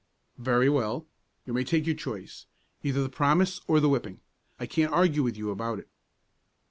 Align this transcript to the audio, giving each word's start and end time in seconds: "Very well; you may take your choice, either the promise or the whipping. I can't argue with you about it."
"Very 0.39 0.67
well; 0.67 1.05
you 1.45 1.53
may 1.53 1.63
take 1.63 1.85
your 1.85 1.93
choice, 1.93 2.47
either 2.81 3.03
the 3.03 3.07
promise 3.07 3.61
or 3.67 3.79
the 3.79 3.87
whipping. 3.87 4.19
I 4.59 4.65
can't 4.65 4.91
argue 4.91 5.21
with 5.21 5.37
you 5.37 5.51
about 5.51 5.77
it." 5.77 5.89